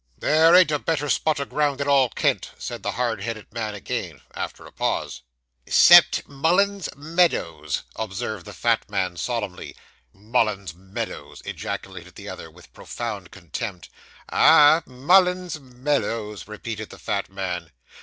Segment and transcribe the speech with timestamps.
[0.17, 3.75] 'There ain't a better spot o' ground in all Kent,' said the hard headed man
[3.75, 5.21] again, after a pause.
[5.67, 9.75] ''Cept Mullins's Meadows,' observed the fat man solemnly.
[10.11, 13.89] 'Mullins's Meadows!' ejaculated the other, with profound contempt.
[14.31, 17.69] 'Ah, Mullins's Meadows,' repeated the fat man.